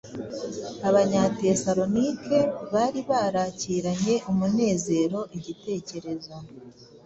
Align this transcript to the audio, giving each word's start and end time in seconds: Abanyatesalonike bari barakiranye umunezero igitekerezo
Abanyatesalonike 0.89 2.37
bari 2.73 2.99
barakiranye 3.09 4.15
umunezero 4.31 5.19
igitekerezo 5.37 6.35